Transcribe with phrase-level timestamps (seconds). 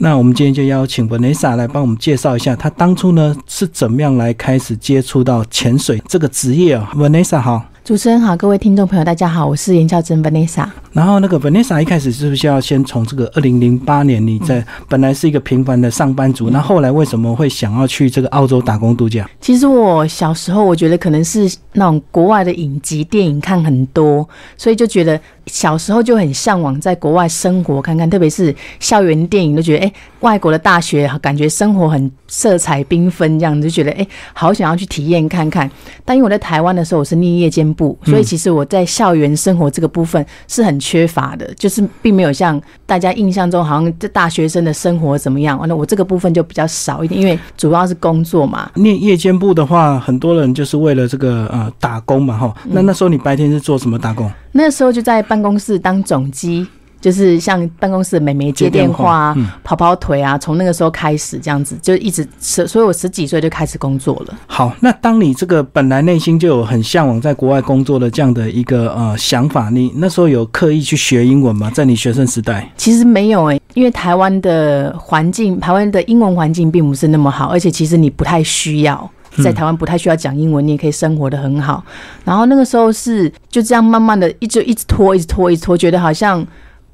[0.00, 7.64] 那我们今天就邀请 Vanessa 来帮我们介绍一下，她当初呢是怎么样来开始接触到潜水这个职业啊？Vanessa 好。
[7.88, 10.68] 主持人好，各位听众朋友，大家好，我是严孝珍 Vanessa。
[10.92, 19.26] 然后那个 Vanessa 一开始是不是要先从这个二零零八年你在本来是一个平凡的上班族，那后来为什么会想要去这个澳洲打工度假？
[19.40, 24.28] 其实我小时候我觉得可能是那种国外的影集电影看很多，
[24.58, 35.70] 所以就觉得小时候就很向往在国外生活看看，特别是校园电影，都觉得哎，外国的大学感觉生活很色彩缤纷，这样就觉得哎，好想要去体验看看。
[36.04, 37.68] 但因为我在台湾的时候，我是念夜间。
[37.78, 45.56] 部，所以其实我在校园生活这个部分是很缺乏的，就是并没有像大家印象中好像这大学生的生活怎么样。
[45.58, 48.70] 完了，我这个部分就比较少一点，因为主要是工作嘛。
[48.74, 52.54] 念夜间部的话，很多人就是为了这个呃打工嘛，哈。
[52.64, 54.28] 那那时候你白天是做什么打工？
[54.50, 56.66] 那时候就在办公室当总机。
[57.00, 64.34] 就是像办公室的美眉接电话、跑跑腿啊，从那个时候开始这样子，就一直十，所以我十几岁就开始工作了。
[64.48, 71.70] 好，那当你这个本来内心就有很向往在国外工作的这样的一个呃想法，你那时候有刻意去学英文吗？
[71.70, 72.68] 在你学生时代？
[72.76, 79.08] 其实没有诶，因为台湾的环境，台湾的英文环境并不是那么好，而且其实你不太需要
[79.44, 81.84] 在台湾不太需要讲英文，你也可以生活的很好。
[82.24, 86.44] 然后那个时候是就这样慢慢的一直一直拖，一直拖，一直拖，觉得好像。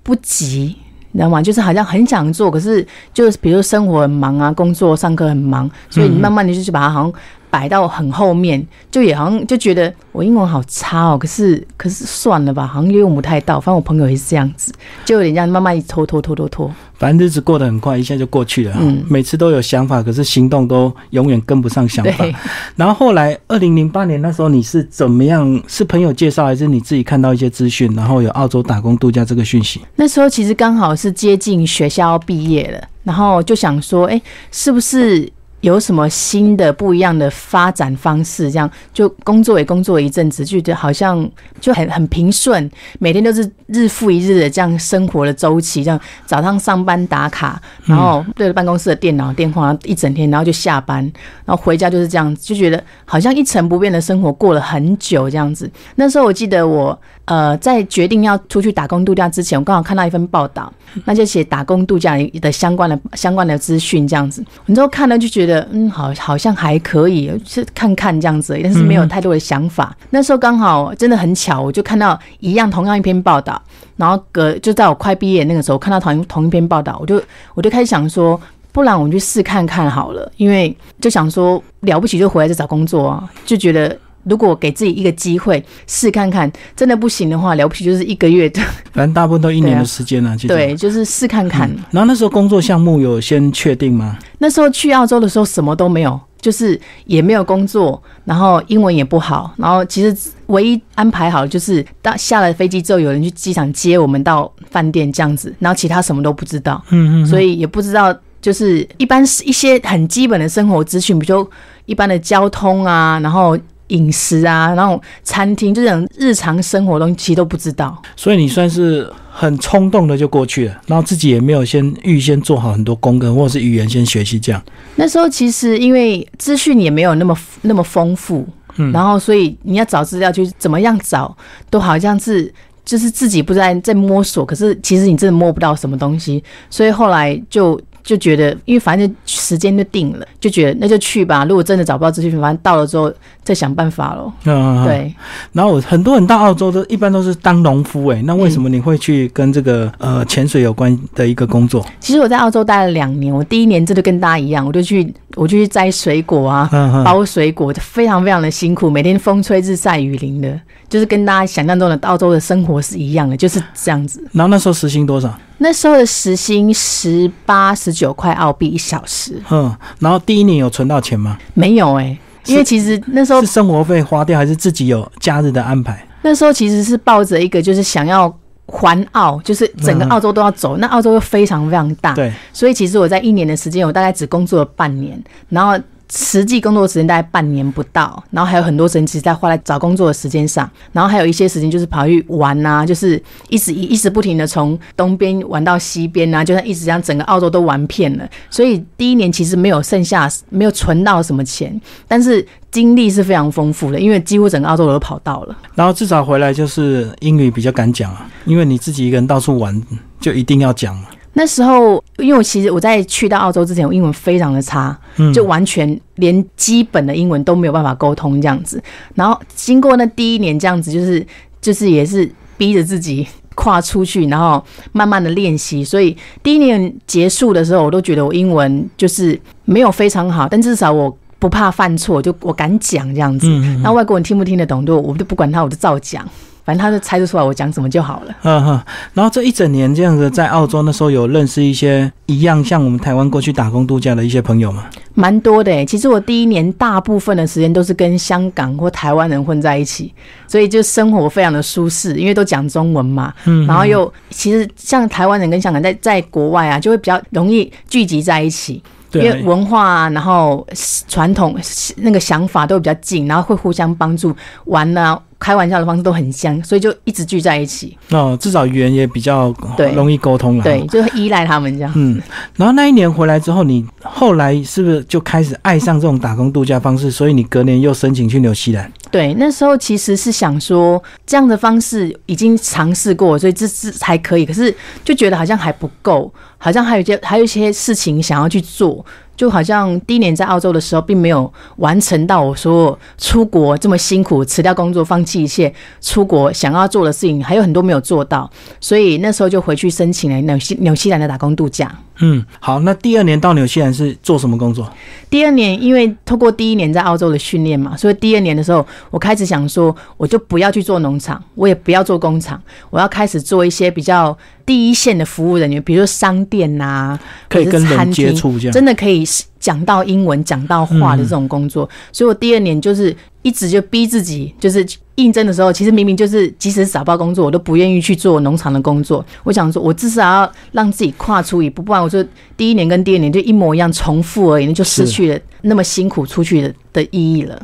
[0.04, 0.76] 不急，
[1.10, 1.42] 你知道吗？
[1.42, 7.12] 就是好像很想做，可是就是比如生活很忙啊，工作、上课很忙，所以你慢慢的就去把它好像。
[7.54, 13.60] 摆到很后面，就也好像就觉得我英文好差哦，可是可是算了吧，好像用不太到。
[13.60, 14.72] 反正我朋友也是这样子，
[15.04, 16.74] 就有点这样慢慢一拖拖拖拖拖。
[16.94, 18.76] 反正日子过得很快，一下就过去了。
[18.80, 22.26] 嗯，每次都有想法，可是行动都永远跟不上想法。
[22.74, 25.62] 然后后来二零零八年那时候你是怎么样？
[25.68, 29.80] 是朋友介绍，还是你自己看到一些资讯，然后有澳洲打工度假这个讯息？
[29.94, 35.30] 那时候其实刚好是接近学校毕业了，然后就想说，哎，是不是？
[35.64, 38.52] 有什么新的不一样的发展方式？
[38.52, 41.26] 这样就工作也工作一阵子，就觉得好像
[41.58, 45.82] 就很很平顺，每天都是日复一日的这样生活的周期。
[45.82, 51.02] 这样早上上班打卡，然后对着办公室的电脑电话一整天，然后就下班，
[51.46, 55.70] 然后回家就是这样子，就觉得好像一成不变的生活过了很久这样子。
[55.94, 60.70] 那时候我记得我呃在决定要出去打工度假之前，我刚好看到一份报道，
[61.06, 64.44] 那就写打工度假的相关的相关的资讯这样子。
[64.66, 65.53] 你之后看了就觉得。
[65.72, 69.96] 嗯，好，好像还可以，是看看这样子，但是没有太多的想法。
[70.10, 73.60] 那时候刚好真的很巧，我就看到一样同样一篇报道，
[73.96, 77.22] 然后隔就在我快毕业那个时候看到同同一篇报道，我就
[77.54, 78.40] 我就开始想说，
[78.72, 83.96] 不然我们去试看看好了，因为就想说了不起就回来再找工作啊，就觉得。
[84.24, 88.60] 如果给自己一个机会试看看，真的不行的话，了不起就是一个月的。
[88.92, 91.70] 反正大部分都一年的时间了，对，就是试看看。
[91.90, 94.18] 然后那时候工作项目有先确定吗？
[94.38, 106.82] 那时候去澳洲的时候什么都没有，就是也没有工作，然后英文也不好，然后其实唯一安排好就是到下了飞机之后，有人去机场接我们到饭店这样子，然后其他什么都不知道。
[106.90, 107.26] 嗯嗯。
[107.26, 111.48] 所以也不知道，就是一般是一些很基本的生活资讯，比如
[111.86, 113.58] 一般的交通啊，然后。
[113.94, 124.62] 饮食啊，然后餐厅这种日常生活东西其实都不知道，所以你算是很冲动的就过去了，然后自己也没有先预先做好很多功课，或者是语言先学习这样。
[124.96, 128.46] 那时候其实因为资讯也没有那么那么丰富，
[128.76, 131.34] 嗯，然后所以你要找资料就怎么样找，
[131.70, 132.52] 都好像是
[132.84, 137.80] 就是自己不在在摸索，可是其实你真的摸不到什么东西，所以后来就。
[138.04, 141.44] 就觉得，因为反正时间就定了，就觉得那就去吧。
[141.46, 143.10] 如果真的找不到资讯，反正到了之后
[143.42, 144.30] 再想办法喽。
[144.44, 145.12] 嗯，对。
[145.52, 151.82] 然后很多人到澳洲都一般都是当农夫，哎，那为什么你会去跟这个呃潜水有关的一个工作？
[151.98, 156.68] 其实我在澳洲待了两年，我第一年真的跟大家一样，我就去我就去摘水果啊，
[157.04, 160.60] 包水果，非常非常的辛苦，每天风吹日晒雨淋的，
[160.94, 164.22] 就是跟大家想象中的澳洲的生活是一样的，就是这样子。
[164.30, 165.36] 然后那时候时薪多少？
[165.58, 169.42] 那时候的时薪十八十九块澳币一小时。
[169.50, 171.36] 嗯，然后第一年有存到钱吗？
[171.54, 176.06] 没有哎，因为其实那时候是生活费花掉，还是自己有假日的安排？
[176.22, 178.32] 那时候其实是抱着一个就是想要
[178.66, 180.76] 环澳，就是整个澳洲都要走。
[180.76, 185.76] 那澳洲又非常非常大，对，所以其实我在一年的时间，我大概只工作了半年，然后。
[186.12, 198.28] 实际工作时间大概半年不到，然后还有很多时间其实在花在找工作的时间上，然后还有一些时间就是跑去玩啊，就是一直一直不停的从东边玩到西边啊，就像一直将整个澳洲都玩遍了。
[198.50, 205.56] 所以第一年其实没有剩下没有存到什么钱，但是经历是非常丰富的，因为几乎整个澳洲我都跑到了。
[205.74, 209.82] 然后至少回来就是英语比较敢讲啊，因为你自己一个人到处玩，
[210.20, 211.08] 就一定要讲嘛。
[211.36, 214.96] 那时候，因为我其实我在去到澳洲之前，我英文非常的差，
[215.32, 218.82] 就完全连基本的英文都没有办法沟通这样子。
[219.14, 221.26] 然后经过那第一年这样子，就是
[221.60, 223.26] 就是也是逼着自己
[223.56, 225.82] 跨出去，然后慢慢的练习。
[225.84, 233.48] 所以第一年结束的时候，我都觉得我英文就是没有非常好，但至少我不怕犯错，就我敢讲这样子。
[233.82, 236.24] 那外国人听不听得懂，就我就不管他，我就照讲。
[236.64, 238.34] 反正他就猜得出来我讲什么就好了。
[238.42, 238.80] 嗯哼，
[239.12, 244.84] 然后这一整年这样子在澳洲那时候有认识一些一样像我们台湾过去打工度假的一些朋友吗？
[245.14, 250.12] 蛮多的诶，其实我第一年大部分的时间都是跟香港或台湾人混在一起，
[250.48, 253.32] 所以就生活非常的舒适，因为都讲中文嘛。
[253.44, 258.82] 嗯，然后又其实像台湾人跟香港在在国外啊，就会比较容易聚集在一起。
[259.12, 260.66] 因为文化啊，然后
[261.06, 261.56] 传统
[261.98, 267.96] 那个想法都比较近，然后会互相帮助，玩呢开玩笑的方式都很像，所以就一直聚在一起。
[268.10, 269.54] 哦，至少语言也比较
[269.94, 270.64] 容易沟通了。
[270.64, 271.92] 对，就依赖他们这样。
[271.96, 272.20] 嗯，
[272.56, 277.10] 然后那一年回来之后，你后来是不是就开始爱上这种打工度假方式？
[277.10, 278.90] 所以你隔年又申请去纽西兰。
[279.10, 284.44] 对，那时候其实是想说这样的方式已经尝试过，所以这次还可以。
[284.44, 289.04] 可是就觉得好像还不够，好像还有一些还有一些事情想要去做。
[289.36, 298.50] 就好像第一年在澳洲的时候，并没有完成到我说出国这么辛苦，辞掉工作，放弃一切出国想要做的事情，还有很多没有做到。
[298.80, 302.03] 所以那时候就回去申请了纽西纽西兰的打工度假。
[302.20, 304.88] 嗯，好，那第二年到纽西兰是做什么工作？
[305.28, 319.24] 第二年，因为透过第一年在澳洲的训练嘛，所以第二年的时候，我开始想说，我就不要去做农场，我也不要做工厂，我要开始做一些比较第一线的服务人员，比如说商店呐，可以跟人接触，这样真的可以
[319.58, 321.88] 讲到英文、讲到话的这种工作。
[322.12, 323.14] 所以我第二年就是
[323.44, 324.84] 一直就逼自己，就是。
[325.16, 329.24] 应征的时候，其实明明就是，即使是找不到工作，我都不愿意去做农场的工作。
[329.44, 332.20] 我想说，我至少要让自己跨出一步，不然我就
[332.56, 337.56] 第一年跟第二年就一模一样重复而已，那就失去了那么辛苦出去的的意义了。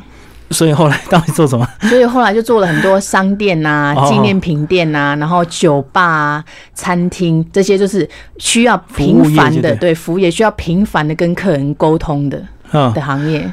[0.51, 1.67] 所以后来到底做什么？
[1.89, 6.41] 所以后来就做了很多商店呐、纪念品店呐，然后酒吧、
[6.73, 12.41] 餐厅这些，就是需要频繁的对服务业需要频繁的跟客人沟通的
[12.71, 13.51] 的行业。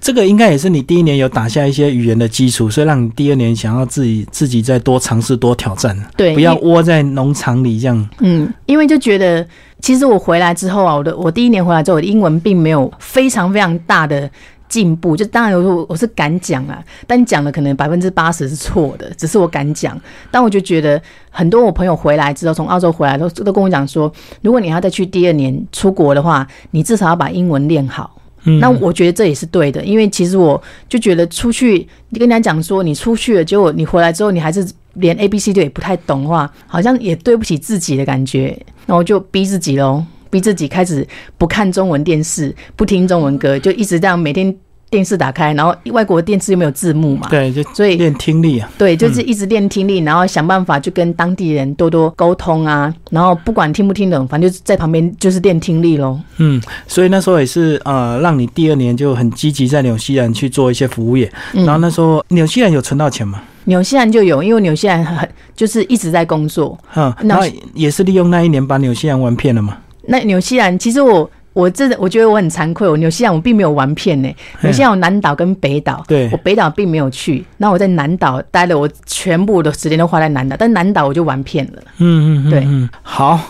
[0.00, 5.96] 这个应该也是你第一年有打下一些语言的基础，所以让你第二年想要自己自己再多尝试、多挑战。
[6.16, 8.08] 对，不要窝在农场里这样。
[8.20, 9.46] 嗯，因为就觉得，
[9.80, 14.28] 其实我回来之后啊，我的我第一年回来之后，我的英文并没有非常非常大的
[14.70, 15.14] 进步。
[15.14, 20.00] 就当然有时候我是敢讲啊，但讲的可能百分之八十是错的，只是我敢讲。
[20.30, 21.00] 但我就觉得
[21.30, 24.10] 很多我朋友回来之后，从澳洲回来都都跟我讲说，
[24.40, 28.10] 如果你要再去第二年出国的话，你至少要把英文练好。
[28.44, 38.58] 那我觉得这也是对的，因为其实我就觉得出去，你跟人家讲说你出去了，结果你回来之后你还是连 A B C 都也不太懂的话，好像也对不起自己的感觉。
[38.86, 41.06] 那我就逼自己喽，逼自己开始
[41.38, 44.54] 不看中文电视，不听中文歌，就一直这样每天。
[44.90, 56.18] 电视打开，然后外国的电视又没有字幕嘛，对，就所以练听力啊，对，就是一直练听力，然后想办法就跟当地人多多沟通啊，然后不管听不听懂，反正就在旁边就是练听力喽。
[56.38, 63.40] 嗯，所以那时候也是呃，让你第二年就很积极在纽西兰去做一些服务业，然后那时候纽西兰有存到钱吗？
[63.66, 69.76] 纽西兰就有，因为纽西兰很就是一直在工作，嗯，然后也是利用那一年把纽西兰玩骗了嘛。
[70.06, 71.30] 那纽西兰其实我。
[71.52, 72.88] 我真的，我觉得我很惭愧。
[72.88, 74.28] 我纽西兰我并没有玩遍呢。
[74.62, 77.44] 纽西兰有南岛跟北岛，对我北岛并没有去。
[77.56, 81.82] 那我在南岛待了，我全部的时间都花在南岛，但南岛我就玩遍了。
[81.98, 82.88] 嗯嗯，对，嗯。
[83.02, 83.40] 好，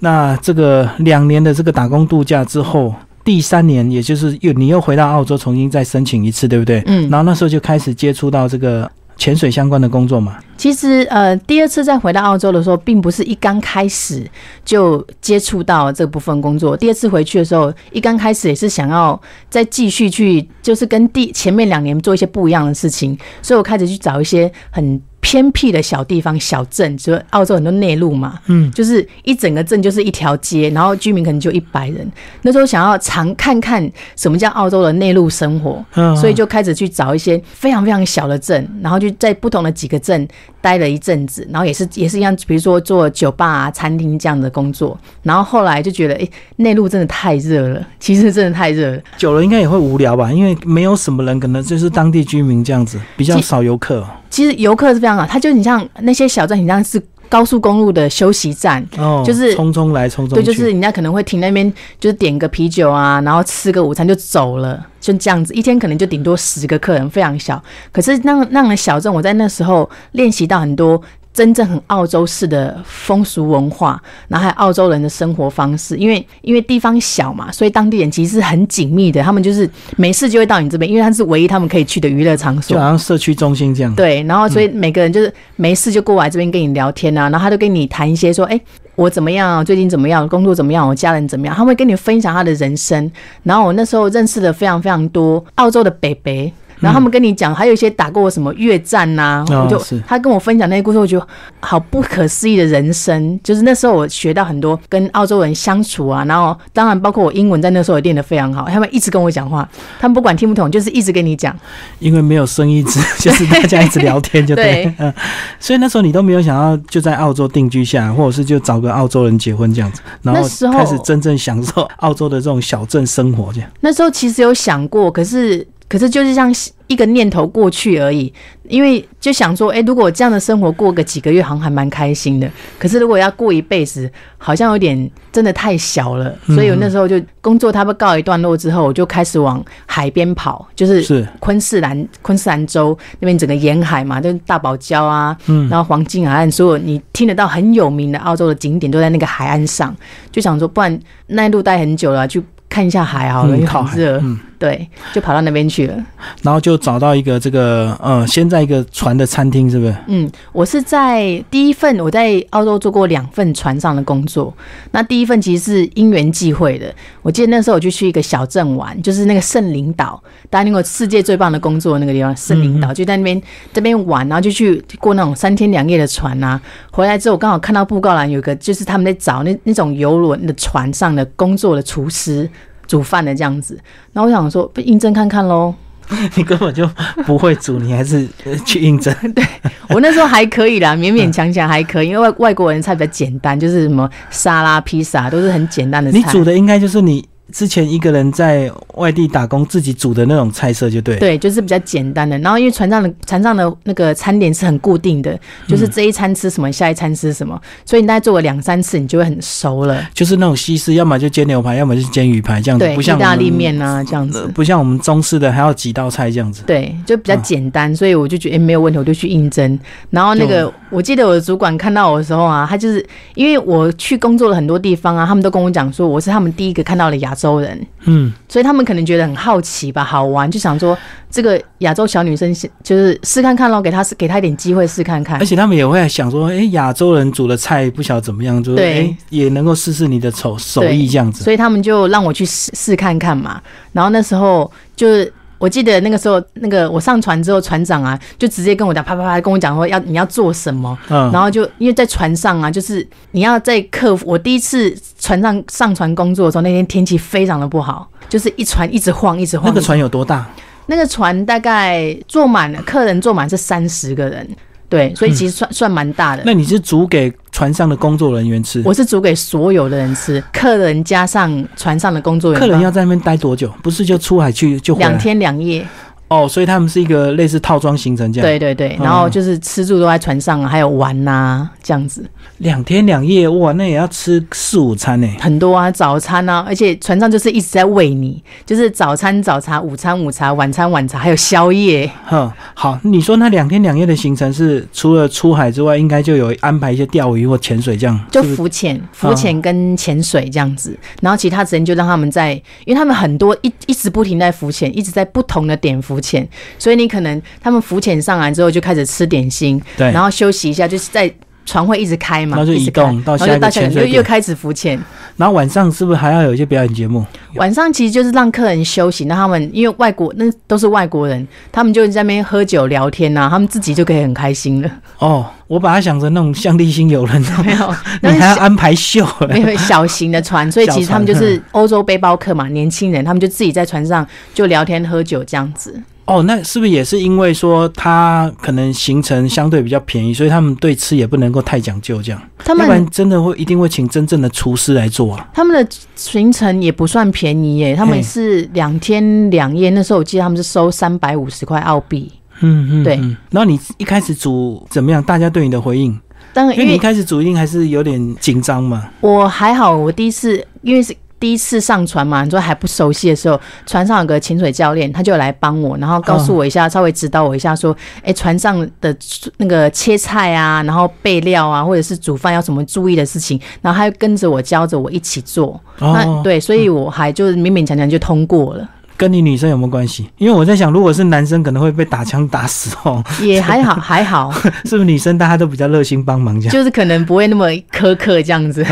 [0.00, 2.94] 那这个两年的这个打工度假之后，
[3.24, 6.82] 第三年也就是又你又回到澳洲重新再申请一次，对不对？
[6.86, 7.08] 嗯。
[7.10, 8.90] 然后那时候就开始接触到这个。
[9.16, 14.28] 潜水相关的工作嘛，其实呃，第二次再回到澳洲的时候，并不是一刚开始
[14.64, 16.76] 就接触到这部分工作。
[16.76, 25.00] 第二次回去的时候，一刚开始也是想要再继续去，就是跟第前面两年做一些不一样的事情，所以我开始去找一些很。
[25.26, 32.08] 偏僻的小地方、小镇，就澳洲很多内陆嘛，嗯，就是一整个镇就是一条街，然后居民可能就一百人。
[32.42, 40.28] 那时候想要常看看什么叫澳洲的内陆生活，所以就开始去找一些非常非常小的镇，然后就在不同的几个镇
[40.66, 44.98] 待了一阵子，然后也是也是一样，比如说做酒吧啊、餐厅这样的工作。
[45.22, 54.04] 然后后来就觉得，哎，内陆真的太热了， 其实真的太热了，久了应该也会无聊吧，因为没有什么人，可能就是当地居民这样子，比较少游客。
[54.28, 67.62] 其实游客是非常好，他就你像那些小镇，你像是高速公路的休息站，哦，就是匆匆来匆匆去，对，就是人家可能会停那边，就是点个啤酒啊，然后吃个午餐就走了，就这样子，一天可能就顶多十个客人，非常小。
[67.92, 71.00] 可是那那样的小镇，我在那时候练习到很多。
[71.36, 75.94] 真正很澳洲式的风俗文化，然后还有澳洲人的生活方式。
[75.98, 79.22] 因为因为地方小嘛，所以当地人其实是很紧密的。
[79.22, 83.94] 他们就是没事就会到你这边，因为它是唯一他们可以去的娱乐场所，就好像社区中心这样。
[83.94, 88.58] 对，然后所以每个人就是没事就过来这边跟你聊天啊，然后他就跟你谈一些说，哎。
[88.96, 89.62] 我怎么样？
[89.62, 90.26] 最近怎么样？
[90.26, 90.88] 工作怎么样？
[90.88, 91.54] 我家人怎么样？
[91.54, 93.12] 他会跟你分享他的人生。
[93.42, 96.50] 然后我那时候认识了非常非常多澳洲的北北。
[96.80, 101.26] 然后他们跟你讲，还有一些打过什么越战呐，我就他跟我分享那些故事，我觉得
[101.60, 103.38] 好不可思议的人生。
[103.42, 108.66] 就是那时候我学到很多跟澳洲人相处啊，然后当然包括我英文在那时候也练得非常好。
[108.66, 109.68] 他们一直跟我讲话，
[109.98, 111.56] 他们不管听不懂，就是一直跟你讲。
[111.98, 114.92] 因为没有生意字，就是大家一直聊天就对。
[114.98, 115.12] 嗯，
[115.58, 120.42] 所以那时候你都没有想要就在澳洲定居下，或者是就找个澳洲人结婚这样子，然后
[120.72, 123.70] 开始真正享受澳洲的这种小镇生活这样。
[123.80, 125.66] 那时候其实有想过，可是。
[125.88, 126.52] 可是就是像
[126.88, 128.32] 一个念头过去而已，
[128.68, 132.50] 因为就想说，哎，如果这样的生活过个几个月，好像还蛮开心的。
[132.78, 136.32] 可是如果要过一辈子，好像有点真的太小了。
[136.46, 145.36] 所以我那时候就工作，他们告一段落之后，我就开始往海边跑，就是昆士兰昆士兰州那边整个沿海嘛，就是大堡礁啊，
[145.68, 149.94] 然后黄金海岸，所有你听得到很有名的澳洲的景点都在那个海岸上。
[150.30, 154.22] 就想说，不然那一路待很久了，去看一下海好了，因为好热。
[154.58, 155.94] 对，就跑到那边去了，
[156.42, 159.94] 然后就找到一个这个，呃，先在一个船的餐厅，是不是？
[160.06, 164.54] 嗯，我是在第一份，我在澳洲做过两份船上的工作。
[164.92, 173.40] 那第一份其实是因缘际会的，我记得那时候我就去一个小镇玩，就是那个圣灵岛，大家听过世界最棒的工作那个地方，圣灵岛，就在那边
[173.72, 176.60] 这边玩，然后就去过那种三天两夜的船啊。
[176.90, 182.48] 回来之后，我刚好看到布告栏有个，就是他们在找那那种游轮的船上的工作的厨师。
[182.86, 183.78] 煮饭的这样子，
[184.12, 185.74] 然后我想说，不应征看看喽。
[186.36, 186.88] 你根本就
[187.24, 188.28] 不会煮，你还是
[188.64, 189.12] 去应征？
[189.34, 189.44] 对
[189.88, 196.18] 我那时候还可以啦，勉勉强强还可以，因为外外国人菜比较简单，就是什么沙拉、披萨都是很简单的菜。
[196.18, 197.28] 你煮的应该就是你。
[197.52, 202.36] 之前一个人在外地打工，自己煮的那种菜色就对，对，就是比较简单的。
[202.40, 205.38] 然后因为船上的船上的那个餐点是很固定的，
[205.68, 210.04] 就是这一餐吃什么，下一餐吃什么，所以你大概做了两三次，你就会很熟了。
[210.12, 216.64] 就是那种西式，要么就煎牛排，要么就是煎鱼排这样子，不像意大利面啊这样子，不像我们中式的还要几道菜这样子。
[216.66, 219.78] 对，就比较简单，所以我就觉得没有问题，我就去应征。
[220.10, 227.86] 然后那个我记得我的主管看到我的时候啊，他就是因为我去工作了很多地方啊，他们都跟我讲说我是他们第一个看到的亚洲人。
[228.06, 230.96] 嗯，所以他们可能觉得很好奇吧，好玩，就想说
[231.30, 232.52] 这个亚洲小女生
[232.82, 235.38] 就是试看看咯，给她给她一点机会试看看。
[235.38, 241.44] 而且他们也会想说，哎，亚洲人煮的菜不晓得怎么样，就哎也能够试试你的手手艺这样子。
[241.44, 243.60] 所以他们就让我去试试看看嘛。
[243.92, 245.32] 然后那时候就是。
[245.58, 254.24] 我记得那个时候，那个我上船之后，船长啊就直接跟我讲，啪啪啪跟我讲说要你要做什么，嗯，然后就因为在船上啊，就是你要在客服。
[254.26, 259.68] 我第一次船上上船工作的时候，那天天气非常的不好，就是一船一直晃，一直晃。
[259.68, 260.46] 那个船有多大？
[260.86, 264.48] 那个船大概坐满了，客人坐满是三十个人。
[264.88, 266.42] 对，所以其实算算蛮大的。
[266.46, 268.82] 那你是煮给船上的工作人员吃？
[268.84, 272.68] 我是煮给所有的人吃，客人加上船上的工作人员。
[272.68, 273.72] 客人要在那边待多久？
[273.82, 275.86] 不是就出海去就两天两夜。
[276.28, 278.44] 哦，所以他们是一个类似套装行程这样。
[278.44, 282.24] 对对对，然后就是吃住都在船上，还有玩呐这样子。
[282.58, 285.28] 两天两夜哇，那也要吃四五餐呢。
[285.38, 292.10] 很多啊，早餐啊，而且船上就是一直在喂你，就是早餐早茶、午餐午茶、晚餐晚茶，还有宵夜。
[292.24, 298.18] 哼，好，你说那两天两夜的行程是除了出海之外，应该就有安排一些钓鱼或潜水这样。
[298.32, 302.52] 就浮潜、浮潜跟潜水这样子，然后其他时间就让他们在，
[302.84, 306.06] 因为他们很多一一直不停在浮潜，一直在不同的点浮。
[306.06, 306.48] 浮潜，
[306.78, 311.28] 所以你可能他们浮潜上来之后就开始吃点心，对，然后休息一下，就是在
[311.66, 314.98] 船会一直开嘛，然后就移动到下一个潜水又又开始浮潜，
[315.36, 317.24] 然后晚上是不是还要有一些表演节目？
[317.56, 324.90] 晚上其实就是让客人休息，那他们因为外国那都是外国人，他们就在那边喝酒聊天呐，他们自己就可以很开心了。
[325.18, 336.00] 哦，我把它想成那种像立新游轮， 没有， 你还要安排秀，没有小型的船， 所以其实他们就是欧洲背包客嘛，年轻人，他们就自己在船上就聊天喝酒这样子。
[336.26, 345.48] 哦，那是不是也是因为说他可能行程相对比较便宜，所以他们对吃也不能够太讲究，这样，要不然真的会一定会请真正的厨师来做啊。
[345.54, 352.32] 他们的行程也不算便宜耶，他们是两天两夜，那时候我记得他们是收三百五十块澳币。
[352.60, 353.16] 嗯嗯，对。
[353.50, 355.22] 然后你一开始煮怎么样？
[355.22, 356.18] 大家对你的回应？
[356.52, 359.08] 当然，因为你一开始煮一定还是有点紧张嘛。
[359.20, 361.14] 我还好，我第一次因为是。
[361.38, 369.14] 第一次上船嘛，你说还不熟悉的时候，船上有个潜水教练，他就来帮我，然后告诉我一下，稍微指导我一下，说，哎，船上的
[369.58, 375.80] 那个切菜啊，然后备料啊，或者是煮饭要什么注意的事情，然后他就跟着我教着我一起做。
[375.98, 378.88] 那对，所以我还就是勉勉强强就通过了。
[379.16, 380.28] 跟你女生有没有关系？
[380.38, 383.22] 因为我在想，如果是男生，可能会被打枪打死哦。
[383.40, 384.52] 也还好， 还好，
[384.84, 386.72] 是不是女生大家都比较热心帮忙这样？
[386.72, 388.82] 就是可能不会那么苛刻这样子。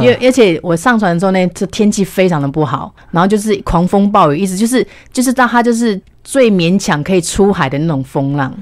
[0.00, 8.52] 因为而且我上船的时候呢，这天气非常的不好，然后就是狂风暴雨，意思就是就是到它就是最勉强可以出海的那种风浪，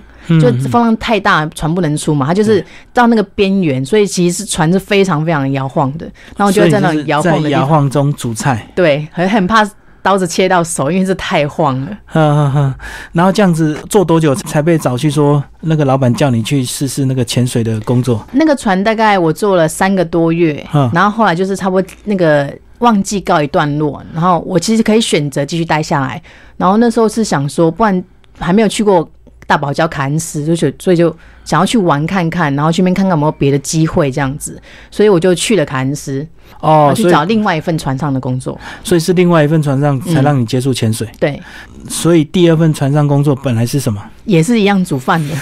[0.41, 6.07] 就风浪太大，船不能出嘛，它就是到那个边缘，所以其实是船是非常非常摇晃的。
[6.37, 9.65] 然后就在那摇晃的摇晃中煮菜，对，很很怕。
[10.05, 12.75] 刀子切到手，因为这太晃了。
[13.13, 18.23] 然后这样子做多久才被找去说那个老板叫你去试试那个潜水的工作？
[18.33, 26.23] 那个船大概我做了三个多月，然后后来就是差不多那个旺季告一段落，然后我其实可以选择继续待下来。
[26.59, 28.05] 然后那时候是想说，不然
[28.39, 29.09] 还没有去过。
[29.47, 34.61] 大堡礁凯恩斯，就所以就想要去玩看看，然后去那边看看有没有别的机会这样子，
[34.91, 36.27] 所以我就去了凯恩斯
[36.61, 38.59] 哦，去找另外一份船上的工作。
[38.83, 41.07] 所以是另外一份船上才让你接触潜水。
[41.21, 41.41] 对，
[41.89, 44.03] 所以第二份船上工作本来是什么？
[44.25, 45.35] 也是一样煮饭的。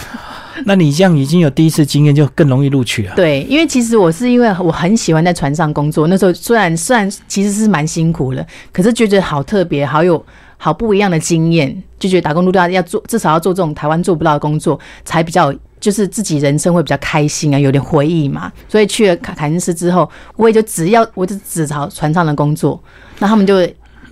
[0.65, 3.15] 那你这样已经有第一次经验，就更容易录取了。
[3.17, 10.25] 对，因为其实我是因为我很喜欢在船上工作，那时候虽然虽然其实是蛮辛苦的，可是觉得好特别，好有。
[10.65, 18.53] 好不一样的经验，就觉得打工度假要做，至少要做这种台湾做不到的工作，才比较就是自己人生会比较开心啊，有点回忆嘛。
[18.69, 22.81] 所以去了凯凯恩斯之后，我也就只要我就只找船上的工作，
[23.19, 23.57] 那他们就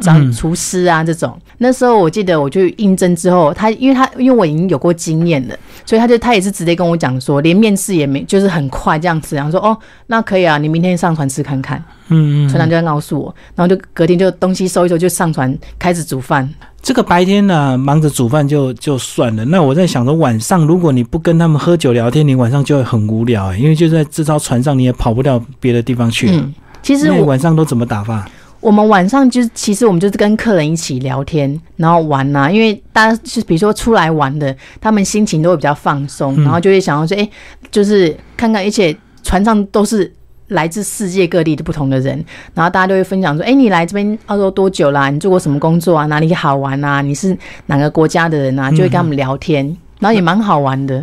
[0.01, 1.39] 找厨师啊这种。
[1.59, 5.55] 那时候我记得我去应征之后，他因为他因为我已经有过经验了，
[5.85, 9.77] 所以他就他也是直接跟我讲说，连面试也没，就是很快这样子，然后说哦，
[10.07, 11.83] 那可以啊，你明天上船吃看看。
[12.13, 16.49] 嗯嗯，船长就在告诉我，然后就隔天就东西收一收就上船开始煮饭。
[16.83, 26.31] 这个白天呢忙着煮饭就就算了，那我在想着晚上如果你不跟他们喝酒聊天，你晚上就会很无聊，因为就在这艘船上你也跑不到别的地方去。
[26.31, 26.53] 嗯，
[26.83, 28.27] 其实我晚上都怎么打发？
[28.61, 37.29] 我们晚上就是其实我们就是跟客人一起聊天，然后玩呐，因为大家是比如说出来玩的，他们心情都会比较放松，然后就会想要说，哎，
[37.71, 40.13] 就是看看，而且船上都是。
[40.51, 45.09] 来自世界各地的不同的人，然后大家都会分享说：“哎，你来这边澳洲多久啦？
[45.09, 46.07] 你做过什么工作啊？
[46.07, 47.01] 哪里好玩啊？
[47.01, 49.77] 你是哪个国家的人啊？”就会跟他们聊天。
[50.01, 50.95] 然后也蛮好玩的。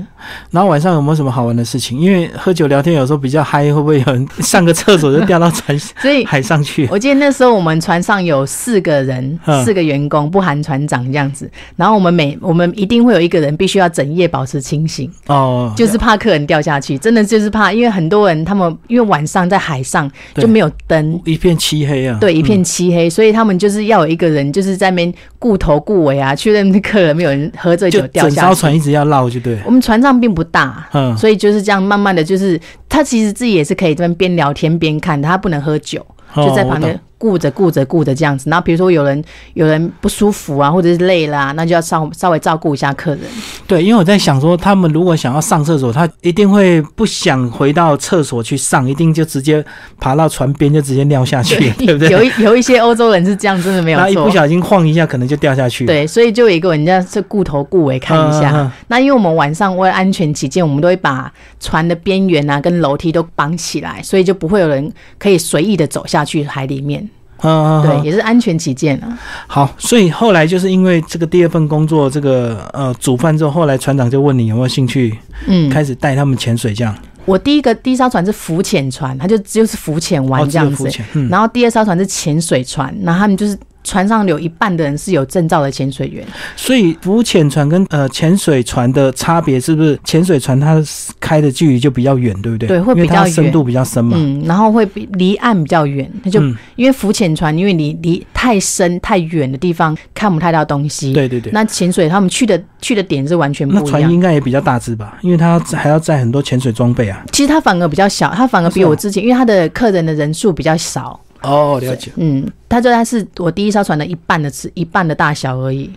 [0.51, 1.97] 然后晚上有没有什么好玩的事情？
[1.99, 6.87] 因为喝酒聊天有时候比较嗨，会不会有人上个厕所就掉到船 所以海上去？
[6.91, 11.49] 我记得那时候我们船上有四个人，四个员工不含船长这样子。
[11.75, 16.97] 然后我们每我们一定会有一个人必须要整夜保持清醒哦，就是怕客人掉下去。
[16.97, 22.17] 真的就是怕，因为很多人他们因为晚上在海上就没有灯，一片漆黑啊。
[22.19, 28.86] 对，一片漆黑，所以他们就是要有一个人就是在那边顾头顾尾啊，确认客人没有人喝醉酒掉下去。
[28.91, 36.99] 要绕就对，我们船上并不大，嗯，所以就是这样慢慢的就是他其实自己也是可以这边边聊天边看，他不能喝酒，就在旁边。
[37.17, 43.21] 顾着顾着顾着这样子，然后比如说有人有人不舒服啊，或者是累啦，那就要稍稍微照顾一下客人。
[43.65, 49.63] 对，因为我在想说，他们如果想要上厕所，他一定会不想回到厕所去上，一定就直接
[49.99, 52.09] 爬到船边就直接尿下去，对不对？
[52.09, 54.09] 有有一些欧洲人是这样，真的没有错。
[54.09, 55.85] 一不小心晃一下，可能就掉下去。
[55.85, 58.71] 对，所以就有一个人家是顾头顾尾看一下。
[58.87, 67.06] 那因为我们晚上为了安全起见，我们都会把船的边缘啊跟楼梯都绑起来，所以就不会有人可以随意的走下去海里面。
[67.43, 69.17] 嗯，对，也是安全起见啊。
[69.47, 76.95] 好，所以后来就是因为这个第二份工作，这个呃煮饭之后，后来船长就问你有没有兴趣，嗯，开始带他们潜水这样。
[77.25, 80.89] 我第一个第一艘船是浮潜船，它就就是浮潜玩这样子，
[81.29, 83.57] 然后第二艘船是潜水船，然后他们就是。
[83.87, 86.25] 船上有一半的人是有证照的潜水员，
[86.57, 89.97] 所以浮潜船跟呃潜水船的差别是不是？
[90.03, 90.83] 潜水船它
[91.21, 92.67] 开的距离就比较远，对不对？
[92.67, 94.17] 对，会比较深度比较深嘛。
[94.19, 96.41] 嗯，然后会比离岸比较远，那就
[96.75, 101.13] 因为浮潜船，因为你离太深太远的地方看不太到东西。
[101.13, 101.51] 对对对。
[101.53, 103.85] 那潜水他们去的去的点是完全不一样。
[103.85, 105.17] 那船应该也比较大只吧？
[105.21, 107.23] 因为它还要载很多潜水装备啊。
[107.31, 111.19] 其实它反而比较小，它反而比我之前，因为它的客人的人数比较少。
[111.41, 112.11] 哦，了解。
[112.15, 115.89] 嗯，他说他是我第一艘船的一半的尺，一半的大小而已，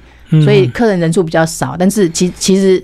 [0.45, 1.77] 所以客人人数比较少。
[1.79, 2.83] 但是其其实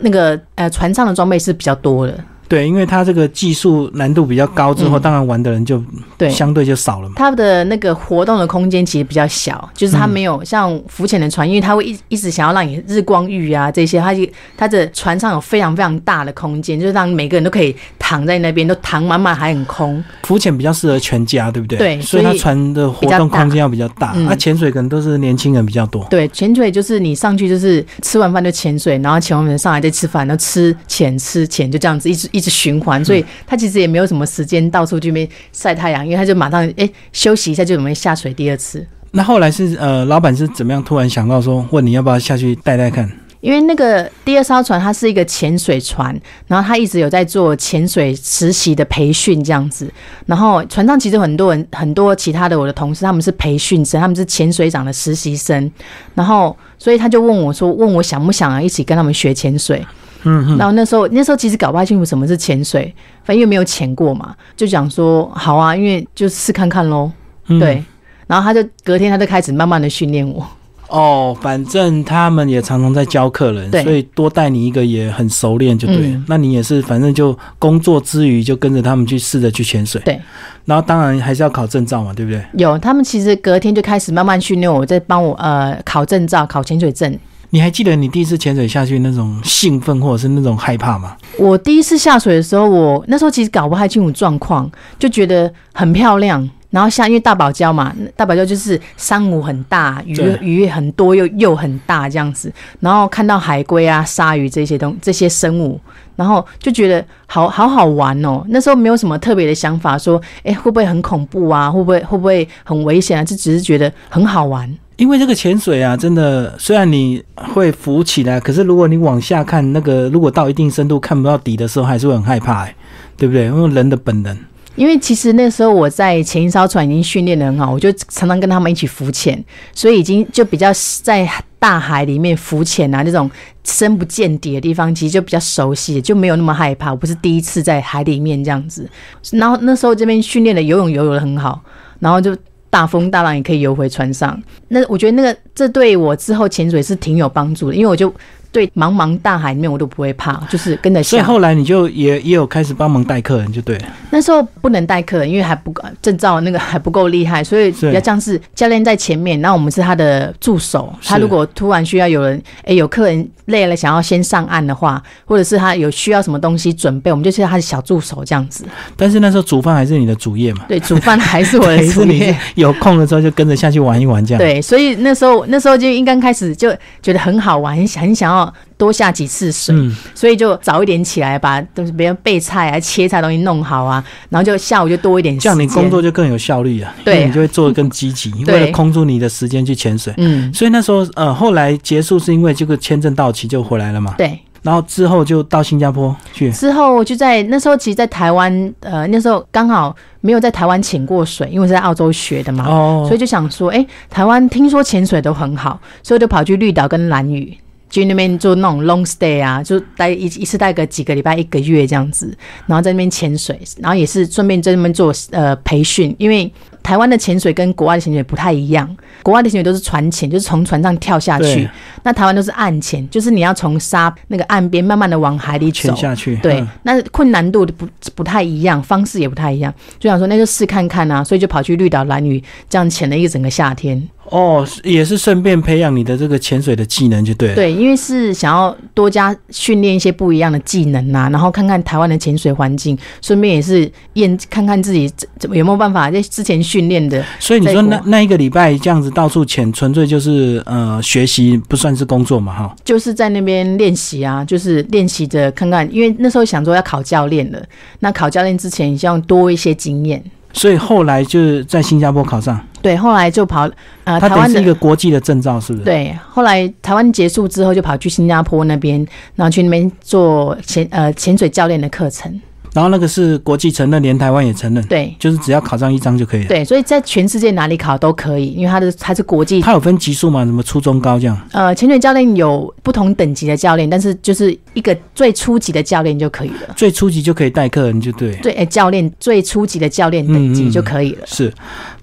[0.00, 2.24] 那个呃船上的装备是比较多的。
[2.50, 5.80] 对，因为它这个技术难度比较高，之后当然玩的人就
[6.18, 7.14] 对相对就少了嘛。
[7.14, 20.02] 它的那个活动的空间其实比较小，就是它没有像浮潜的船，因为它会一一直想要让你日光浴啊这些，它就它的船上有非常非常大的空间，就是让每个人都可以躺在那边，都躺满满还很空。
[20.24, 21.78] 浮潜比较适合全家，对不对？
[21.78, 24.12] 对，所以它船的活动空间要比较大。
[24.26, 26.04] 那潜水可能都是年轻人比较多。
[26.10, 33.04] 对，潜水就是你上去就是吃完饭就潜水，然后潜完水上来再吃饭，然后吃潜吃潜，就这样子一直一直循环。
[33.04, 38.86] 所以他其实也没有什么时间到处去边晒太阳，因为他就马上哎休息一下就准备下水第二次。
[39.12, 43.10] 那后来是呃，老板是怎么样突然想到说问你要不要下去带带看？
[43.40, 46.14] 因为那个第二艘船它是一个潜水船，
[46.46, 49.90] 然后他一直有在做潜水实习的培训这样子。
[50.26, 55.72] 然后船上其实很多人很多其他的我的同事他们是培训生，他们是潜水长的实习生。
[56.14, 59.82] 然后所以他就问我说，问我想不想啊一起跟他们学潜水？
[60.24, 67.10] 嗯，然后那时候那时候其实搞不太清楚什么是潜水，反正因为没有潜过嘛，就想说好啊，因为就试看看喽。
[67.46, 67.82] 对，
[68.26, 70.46] 然后他就隔天他就开始慢慢的训练我。
[70.88, 76.20] 哦，反正他们也常常在教客人，所以多带你一个也很熟练，就对。
[76.26, 80.02] 那你也是，反正就工作之余就跟着他们去试着去潜水。
[80.04, 80.20] 对，
[80.64, 82.44] 然后当然还是要考证照嘛，对不对？
[82.54, 87.16] 有，他们其实隔天就开始慢慢训练我，在帮我呃考证照、考潜水证。
[87.50, 91.16] 你还记得你第一次潜水下去那种兴奋或者是那种害怕吗？
[91.38, 96.48] 我第一次下水的时候，我那时候其实搞不太清楚状况，就觉得很漂亮。
[96.70, 102.52] 然后下，因为大堡礁嘛，大堡礁就是珊瑚很大，鱼鱼很多又又很大这样子。
[102.78, 105.80] 然后看到海龟啊、鲨鱼这些东这些生物，
[106.14, 108.44] 然后就觉得好好好玩哦。
[108.50, 111.68] 那时候没有什么特别的想法，说哎会不会很恐怖啊？
[111.68, 113.24] 会不会会不会很危险啊？
[113.24, 114.72] 就只是觉得很好玩。
[115.00, 122.68] 因为这个潜水啊，真的虽然你会浮起来，可是如果你往下看，那个如果到一定深度看不到底的时候，还是会很害怕，
[123.16, 123.46] 对不对？
[123.46, 124.36] 因为人的本能。
[124.76, 129.42] 因为其实那时候我在前一艘船已经训练的很好，我就常常跟他们一起浮潜，
[129.74, 130.70] 所以已经就比较
[131.02, 131.26] 在
[131.58, 133.30] 大海里面浮潜啊，那种
[133.64, 136.90] 深不见底的地方，其实就比较熟悉，就没有那么害怕。
[136.90, 138.86] 我不是第一次在海里面这样子，
[139.32, 141.62] 然后那时候这边训练的游泳游泳的很好，
[142.00, 142.36] 然后就
[142.70, 144.40] 大风大浪也可以游回船上。
[144.68, 148.10] 那我觉得那个这对我之后潜水是挺有帮助的，因为我就。
[148.52, 151.00] 对，茫茫大海里面我都不会怕，就是跟着。
[151.02, 153.78] 所以后来你就也也有开始帮忙带客人，就对。
[154.10, 160.92] 那时候不能带客人，因为还不够证照，那个还不够厉害，所以比较像是教练在前面，然后我们是他的助手。
[161.04, 168.64] 他如果突然需要有人，哎，有客人累了想要先上岸的话，或者是他有需要什么东西准备，我们就是他的小助手这样子。
[168.96, 170.64] 但是那时候煮饭还是你的主业嘛？
[170.66, 172.36] 对，煮饭还是我的 主业。
[172.56, 174.38] 有空的时候就跟着下去玩一玩这样。
[174.38, 176.68] 对，所以那时候那时候就应该开始就
[177.00, 178.39] 觉得很好玩，很很想要。
[178.76, 179.74] 多下几次水，
[180.14, 185.38] 所以就早一点起来，把都是别人备菜啊、切菜东西弄好啊，然后就下午就多一点。
[185.38, 190.12] 这样你工作就更有效率啊，对，你就会做的更积极，为了空出你的时间去潜水。
[190.18, 194.14] 嗯，所以那时候呃，后来结束是因为这个签证到期就回来了嘛。
[194.16, 196.50] 对，然后之后就到新加坡去。
[196.52, 207.56] 之后就在那时候，其实，在台湾呃，那时候刚好没有在台湾潜过水，因为是在澳洲学的嘛，哦，所以就想说，哎，台湾听说潜水都很好，所以就跑去绿岛跟蓝屿。
[207.90, 212.32] 去那边做那种 long stay 啊，就待一一次待个几个礼拜一个月这样子，
[212.66, 216.50] 然后在那边潜水，然后也是顺便在那边做呃培训，因为
[216.82, 221.68] 台湾的潜水跟国外的潜水不太一样，国外的潜水都是船潜，就是从船上跳下去，
[222.02, 234.08] 那台湾都是岸潜，就是你要从沙那个岸边慢慢的往海里潜下去，对，那困难度不不太一样，方式也不太一样，就想说那就试看看啊，所以就跑去绿岛蓝屿这样潜了一整个夏天。
[234.30, 237.54] 哦，也是顺便培养你的这个潜水的技能，就对。
[237.54, 247.24] 对，因为是想要多加训练一些不一样的技能呐，然后看看台湾的潜水环境，顺便也是验看看自己怎么有没有办法在之前训练的。
[247.40, 252.76] 所以你说那那一个礼拜这样子到处潜，纯粹就是呃学习，不算是工作嘛，哈。
[252.84, 257.60] 就是在那边练习啊，就是练习着看看，因为那时候想说要考教练了，
[257.98, 260.22] 那考教练之前希望多一些经验。
[260.52, 263.68] 所以后来就是在新加坡考上，对，后来就跑
[264.04, 265.84] 呃，台湾是一个国际的证照，是不是？
[265.84, 272.40] 对，后来台湾结束之后，就跑去新加坡那边，然后去那边做潜呃潜水教练的课程。
[272.72, 276.48] 然后那个是国际承认，连台湾也承认，对，就是只要考上一张就可以了。
[276.48, 279.60] 对，所以在全世界哪里考都可以，因为它的它是国际。
[279.60, 280.44] 它有分级数嘛？
[280.44, 281.38] 什么初中高这样？
[281.52, 286.74] 呃，潜水教练有不同等级的教练，但是就是一个最初级的教练就可以了。
[286.76, 288.34] 最初级就可以带客人就对。
[288.36, 291.26] 对，哎，教练最初级的教练等级就可以了。
[291.26, 291.52] 是，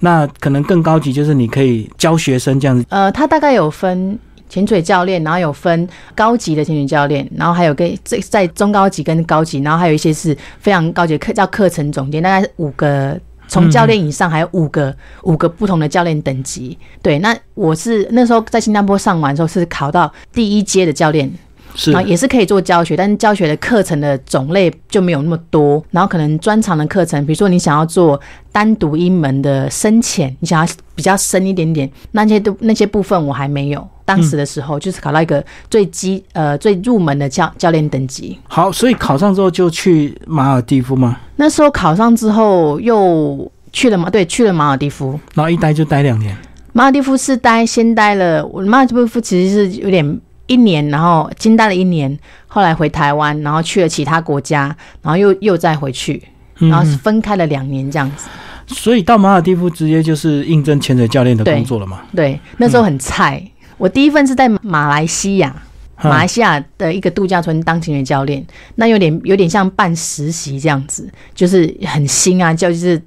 [0.02, 2.86] 那可能更高级就是你可以教学生这样子。
[2.90, 4.20] 呃，它大概有分。
[4.50, 13.20] 潜水教练，然后有分高级的潜水教练，然后还有跟在在中高级跟高级，然后还有一些是非常高级课叫课程总监，大概五个。
[13.50, 21.32] 从教练以上还有五个五个不同的教练等级，对，那我是那时候在新加坡上完之后是考到第一阶的教练，
[21.80, 28.20] 是啊，也是可以做教学，但是教学的课程的种类就没有那么多，然后可能专长的课程，比如说你想要做
[28.52, 33.88] 单独一门的深浅，你想要比较深一点点，那些都那些部分我还没有。
[34.04, 38.40] 当时的时候就是考到一个最基呃最入门的教教练等级。
[38.48, 41.20] 好，所以考上之后就去马尔蒂夫吗？
[41.36, 44.10] 那时候考上之后又去了吗？
[44.10, 45.20] 对，去了马尔蒂夫。
[45.36, 46.36] 然后一待就待两年。
[46.74, 56.22] 马尔蒂夫是待先待了，我马尔蒂夫其实是有点一年，然后先待了一年，后来回台湾，然后去了其他国家，然后又又再回去，
[56.56, 58.28] 然后是分开了两年这样子。
[58.68, 62.02] 所以到马尔蒂夫直接就是应征潜水教练的工作了嘛？
[62.14, 63.42] 对，那时候很菜。
[63.78, 65.56] 我第一份是在马来西亚，
[66.02, 73.02] 马来西亚的一个度假村当潜水教练，那有点有点像办实习这样子，就是很新啊，教就是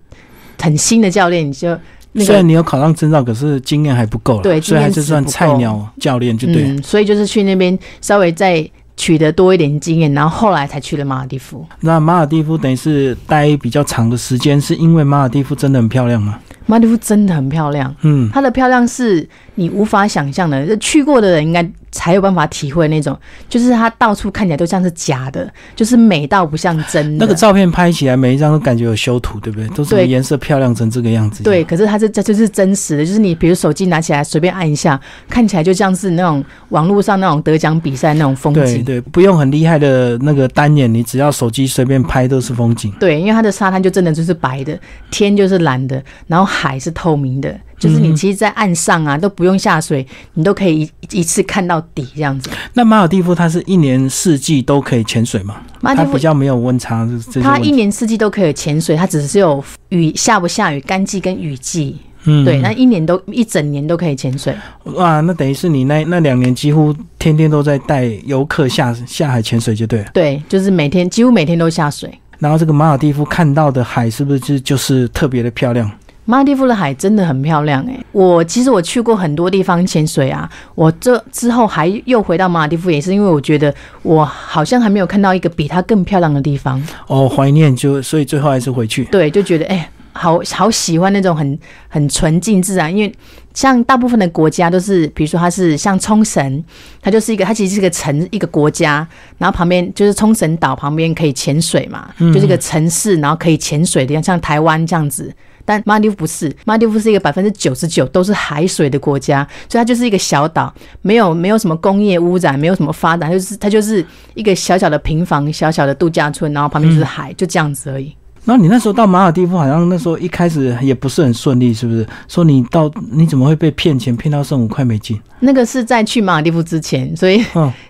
[0.63, 1.77] 很新的教练，你就
[2.17, 6.77] 虽然你有考上证照，可是经验还不够，对，所以还是算菜鸟教练就对。
[6.83, 11.65] 所以就是去那边稍微再取得多一点经验，然后后来才去了马尔蒂夫。
[11.81, 16.39] 那马尔蒂夫等于是待比较长的时间，是因为马尔蒂夫真的很漂亮吗？
[16.71, 21.69] 马尔蒂夫真的很漂亮，嗯，它的漂亮是你无法想象的，去过的人应该。
[21.93, 27.27] 才有办法体会那种，就是它到处看起来都像是假的，就是美到不像真的。
[27.27, 29.67] 那个照片拍起来每一张都感觉有修图，对不对？
[29.71, 31.43] 都是颜色漂亮成这个样子。
[31.43, 38.85] 对，可是它是这就是真实的，就是你比如手机拿起来随便按一下，看起来就像是那种网络上那种得奖比赛那种风景。
[38.85, 42.93] 对对，不用很厉害的那个单眼，你只要手机随便拍都是风景。
[43.01, 44.79] 对，因为它的沙滩就真的就是白的，
[45.11, 47.59] 天就是蓝的，然后海是透明的。
[47.79, 52.51] 就是你其实，在岸上啊，都不用下水，你都可以一一次看到底这样子。
[52.75, 55.57] 那马尔蒂夫它是一年四季都可以潜水吗？
[55.83, 57.09] 它比较没有温差，
[57.43, 61.97] 它一年四季都可以潜水，它只是有雨下不下雨、干季跟雨季。
[62.25, 64.55] 嗯，对，那一年都一整年都可以潜水。
[64.85, 70.11] 哇，那等于是你那那两年几乎天天都在带游客下下海潜水，就对了。
[70.13, 72.13] 对，就是每天几乎每天都下水。
[72.39, 75.91] 然后这个马尔蒂夫看到的海是不是就是特别的漂亮？
[76.27, 86.81] 马尔蒂夫的海真的很漂亮诶，我其实我去过很多地方潜水啊，我这之后还又回到马尔蒂夫，也是因为我觉得我好像还没有看到一个比它更漂亮的地方。
[87.09, 89.05] 哦，怀念就所以最后还是回去。
[89.07, 93.13] 对，就觉得哎，好好喜欢那种很很纯净自然，因为
[93.53, 96.63] 像大部分的国家都是，比如说它是像冲绳，
[97.03, 99.05] 它就是一个它其实是个城一个国家，
[99.39, 105.35] 然后旁边就是冲绳岛旁边可以潜水嘛，就是个城市，然后可以潜水的，像台湾这样子。
[105.71, 114.05] 但马尔蒂夫不是，马尔蒂夫是一个百分之九十九都是海水的国家，所以它就是一个小岛，没有没有什么工业污染，没有什么发展，就是它就是
[114.35, 118.13] 一个小小的平房、小小的度假村，然后旁边就是海，就这样子而已。
[118.51, 122.05] 那你那时候到马尔蒂夫，好像那时候一开始也不是很顺利，是不是？
[122.27, 125.17] 说你到你怎么会被骗钱，骗到剩五块美金？
[125.39, 127.41] 那个是在去马尔蒂夫之前，所以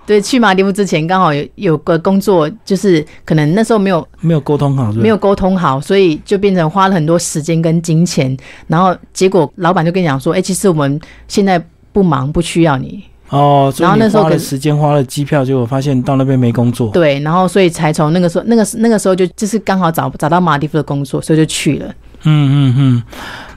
[0.05, 11.59] 对去马尔蒂夫之前刚好有有个工作，就是可能那时候没有没有沟通好，没有沟通好，所以就变成花了很多时间跟金钱，然后结果老板就跟你讲说：“哎，其实我们现在
[11.91, 16.91] 不忙，不需要你。”哦，然后那时候花了时间，花了机票，结果发现到那边没工作。
[16.91, 21.87] 对，然后所以才从那个时候，那个那个时候就就是刚好找找到马尔蒂夫的工作，所以就去了。
[22.25, 23.03] 嗯嗯嗯。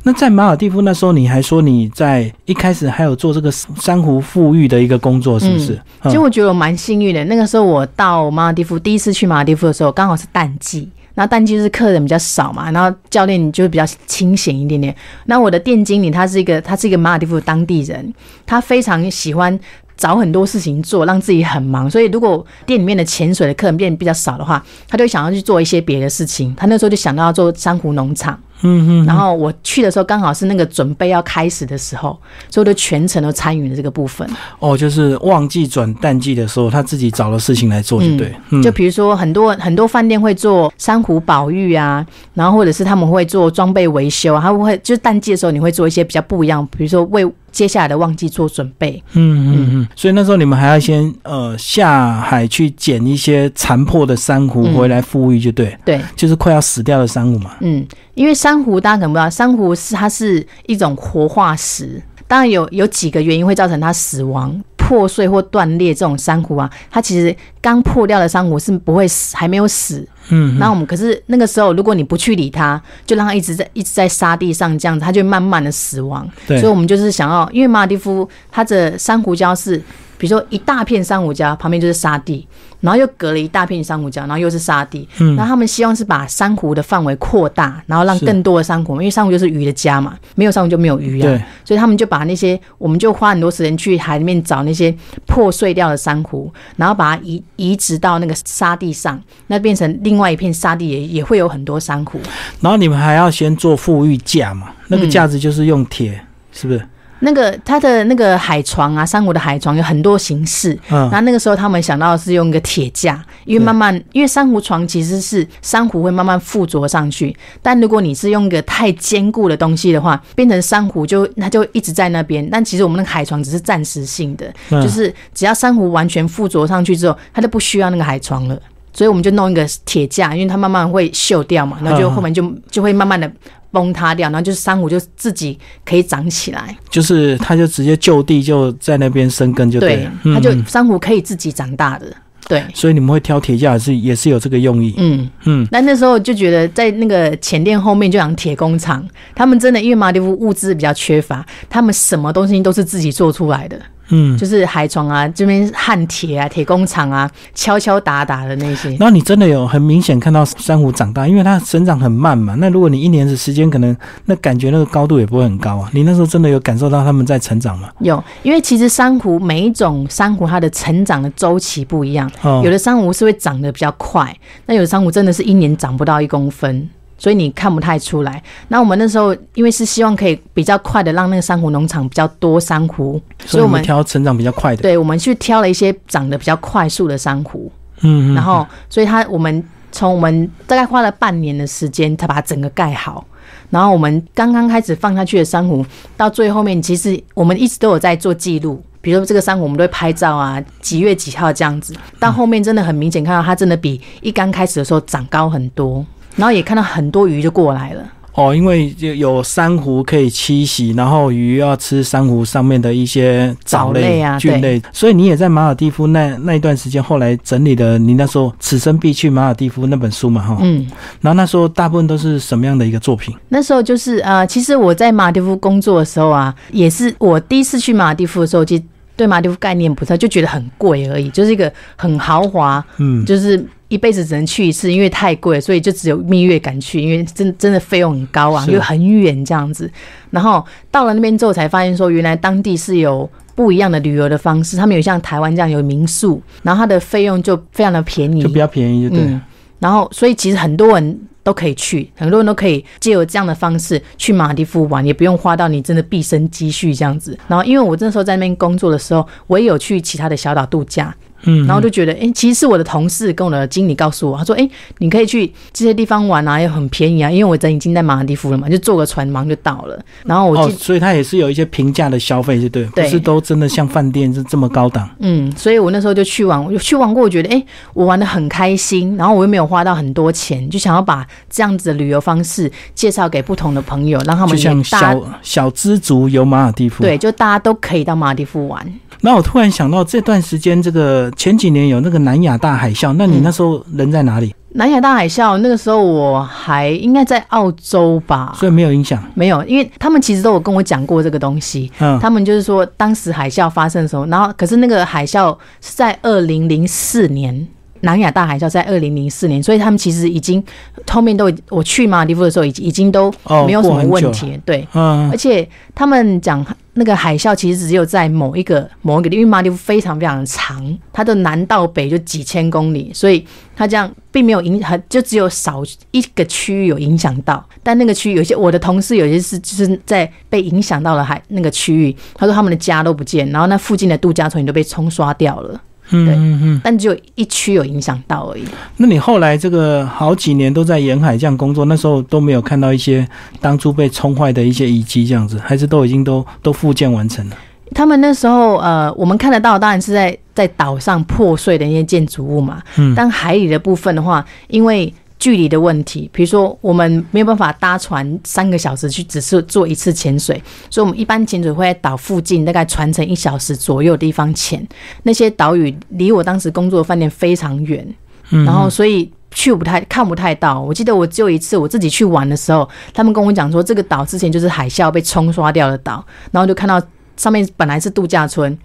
[0.04, 5.80] 那在马尔蒂夫那时候，你还说你在一开始还有做这个珊瑚富裕的一个工作，是不是？
[6.04, 7.24] 其实我觉得我蛮幸运的。
[7.26, 14.96] 那个时候我到马尔蒂夫第一次去马尔蒂夫的时候，刚好是淡季，那淡季就是客人比较少嘛，然后教练就比较清闲一点点。
[15.26, 18.14] 那我的店经理他是一个，他是一个马尔代夫当地人，
[18.46, 19.60] 他非常喜欢。
[19.96, 21.90] 找很多事情做，让自己很忙。
[21.90, 26.54] 所以，如果店里面的潜水的客人变比较少的话，他就想要去做一些别的事情。
[26.56, 28.38] 他那时候就想到要做珊瑚农场。
[28.62, 29.06] 嗯嗯。
[29.06, 32.18] 然后我去的时候，刚好是那个准备要开始的时候，
[32.50, 34.28] 所以我就全程都参与了这个部分。
[34.60, 38.34] 哦，就是旺季转淡季的时候，他自己找了事情来做，就对。
[38.62, 47.30] 就比如说，很多很多饭店会做珊瑚保育啊，然后或者是他们会做装备维修啊，他们会就是淡季的时候，你会做一些比较不一样，比如说为。
[47.54, 57.52] 接下来的旺季做准备，嗯嗯嗯，所以那时候你们还要先呃下海去捡一些残破的珊瑚回来复育，就对，对，就是快要死掉的珊瑚嘛。
[57.60, 64.62] 嗯，因为珊瑚大家可能不知道，珊瑚是它是一种活化石，当然有有几个原因会造成它死亡。
[64.76, 70.06] 破碎或断裂这种珊瑚啊，它其实刚破掉的珊瑚是不会死，还没有死。
[70.28, 76.30] 嗯，那我们可是那个时候，如果你不去理它，就让它一直在一直在沙地上这样子，它就慢慢的死亡。
[76.46, 79.82] 对，所以我们就是想要，因为马尔蒂夫它的珊瑚礁是。
[80.24, 82.48] 比如说一大片珊瑚礁旁边就是沙地，
[82.80, 85.06] 然后又隔了一大片珊瑚礁，然后又是沙地。
[85.20, 91.28] 嗯，那他们希望是把珊瑚的范围扩大，然后让更多的珊瑚，因为珊瑚就是鱼的家嘛，没有珊瑚就没有鱼啊。
[91.28, 102.18] 对，所以他们就把那些，我们就花很多时间去海里面找那些破碎掉的珊瑚，然后把它移移植到那个沙地上，那变成另外一片沙地也也会有很多珊瑚。
[102.62, 106.18] 然后你们还要先做富裕架嘛，那个架子就是用铁，
[106.54, 106.82] 是不是？
[107.24, 110.78] 那个它的那个海床啊，珊瑚的海床有很多形式。
[110.92, 117.36] 嗯，那那个时候他们想到的是用一个铁架，因为慢慢，因为珊瑚床其实是珊瑚会慢慢附着上去。
[117.62, 122.48] 但如果你是用一个太坚固的东西的话，变成珊瑚就它就一直在那边。
[122.52, 128.60] 但其实我们那个海床只是暂时性的，就是只要珊瑚完全附着上去之后，它就不需要那个海床了。
[128.92, 133.32] 所以我们就弄一个铁架，因为它慢慢会锈掉嘛，然后就后面就就会慢慢的。
[133.74, 142.06] 崩塌掉，然后就是珊瑚就自己可以长起来，就是它就直接就地就在那边生根就对了，它就珊瑚可以自己长大的，
[142.48, 142.64] 对。
[142.76, 145.68] 所以你们会挑铁架是也是有这个用意，嗯嗯。
[145.72, 153.82] 那那时候就觉得在那个前店后面就养铁工厂，他们真的因为马里夫物资比较缺乏，他们什么东西都是自己做出来的。
[154.14, 158.96] 嗯，就是海床啊，这边焊铁啊，铁工厂啊，敲敲打打的那些。
[159.00, 162.56] 那你真的有很明显看到珊瑚长大，因为它生长很慢嘛。
[162.60, 163.96] 那如果你一年的时间，可能
[164.26, 165.90] 那感觉那个高度也不会很高啊。
[165.94, 167.90] 你那时候真的有感受到它们在成长吗？
[168.00, 172.30] 有，因为其实珊瑚每一种珊瑚它的成长的周期不一样，
[172.64, 174.36] 有的珊瑚是会长得比较快，
[174.68, 176.88] 那有的珊瑚真的是一年长不到一公分。
[177.24, 178.44] 所以你看不太出来。
[178.68, 184.82] 那我们那时候因为是希望可以比较快的让那个珊瑚农场比较多珊瑚，所以我们挑成长比较快的。
[184.82, 187.72] 对，我们去挑了一些长得比较快速的珊瑚。
[188.02, 193.26] 嗯，嗯然后所以它我们从我们大概花了半年的时间才把它整个盖好。
[193.70, 195.86] 然后我们刚刚开始放下去的珊瑚，
[196.18, 201.96] 到最后面其实我们一直都有在做记录，比如说这个珊瑚我们都会拍照啊，几月几号这样子。
[202.20, 206.06] 到后面真的很明显看到它真的比一刚开始的时候长高很多。
[206.36, 208.04] 然后也看到很多鱼就过来了
[208.36, 220.84] 哦，因为有珊瑚可以栖息，然后鱼要吃珊瑚上面的一些藻类啊、菌类，所以你也在马尔蒂夫那那一段时间，后来整理的你那时候《此生必去马尔蒂夫》那本书嘛，哈，嗯，
[221.22, 223.36] 然后那时候大部分都是什么样的一个作品？
[223.50, 228.84] 那时候就是呃，其实我在马尔蒂夫工作的时候啊，也是我第一次去马尔蒂夫的时候，其实
[229.16, 233.64] 对马尔蒂夫概念不太，就觉得很贵而已，就是一个很豪华，嗯，就是。
[233.94, 239.90] 一辈子只能去一次，因为太贵，所以就只有蜜月敢去，因为真真的费用很高啊，又很远这样子。
[240.32, 249.40] 然后到了那边之后，才发现说原来当地是有不一样的旅游的方式，他们有像台湾这样有民宿，然后它的费用就非常的便宜，就比较便宜，对。
[249.78, 257.38] 然后所以其实很多人都可以去，很多人都可以借由这样的方式去马蒂夫玩，也不用花到你真的毕生积蓄这样子。
[257.48, 261.16] 然后因为我那时候在那边工作的时候，我也有去其他的小岛度假。
[261.44, 270.00] 嗯，然后就觉得，哎，其实是我的同事跟我的经理告诉我，他说，哎，你可以去这些地方玩啊，也很便宜啊，因为我人已经在马尔地夫了嘛，就坐个船忙就到了。
[270.26, 275.10] 然后我，哦，所以他也是有一些平价的消费，就对，不是都真的像饭店是这么高档。
[275.20, 288.86] 嗯，所以我那时候就去玩，我就去玩过，我觉得，哎，我玩的很开心，然后我又没有花到很多钱，就想要把这样子的旅游方式介绍给不同的朋友，让他们就像小小知足游马尔地夫，对，就大家都可以到马尔地夫玩。
[289.26, 294.54] 那我突然想到，这段时间这个前几年有那个南亚大海啸，那你那时候人在哪里？
[294.74, 299.24] 南亚大海啸那个时候我还应该在澳洲吧，所以没有影响。
[299.34, 301.90] 没有，因为他们其实都有跟我讲过这个东西。
[302.00, 307.66] 嗯，他们就是说当时海啸发生的时候，然后可是那个海啸是在二零零四年。
[308.04, 310.64] 南亚大海啸在二零零四年，所以他们其实已经
[311.10, 313.34] 后面都我去马尔蒂夫的时候，已经已经都
[313.66, 314.60] 没有什么问题。
[314.66, 327.66] 对，嗯，而且他们讲那个海啸其实只有在某一个某一个地，因为马尔蒂夫非常非常的长，它的南到北就几千公里，所以它这样并没有影响，就只有少一个区域有影响到。
[327.82, 335.80] 但那个区域有些我的同事有些是就是在被影响到了海那个区域，他说他们的家都不见，然后那附近的度假村都被冲刷掉了。
[336.10, 338.64] 嗯嗯嗯，但只有一区有影响到而已。
[338.98, 343.28] 那你后来这个好几年都在沿海这样工作，那时候都没有看到一些
[343.60, 347.56] 当初被冲坏的一些遗迹这样子，还是都已经都都复建完成了？
[347.96, 352.82] 他们那时候呃，我们看得到，当然是在在岛上破碎的一些建筑物嘛。
[352.98, 353.14] 嗯。
[353.16, 355.14] 但海里的部分的话，因为
[355.44, 360.56] 距离的问题，比如说我们没有办法搭船三个小时去，只是做一次潜水，
[360.90, 364.88] 所以我们一般潜水会在岛附近，大概船程一小时左右的地方潜。
[365.24, 368.08] 那些岛屿离我当时工作的饭店非常远，
[368.50, 370.80] 然后所以去不太看不太到。
[370.80, 377.02] 我记得我只有一次我自己去玩的时候，他们跟我讲说，这个岛之前就是海啸被冲刷掉的岛，然后就看到
[377.36, 378.80] 上面本来是度假村。